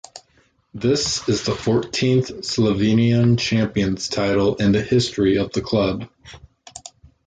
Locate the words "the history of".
4.71-5.53